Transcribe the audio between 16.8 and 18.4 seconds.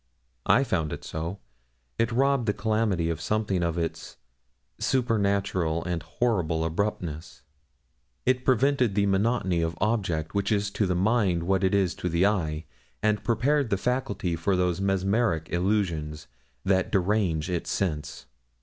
derange its sense.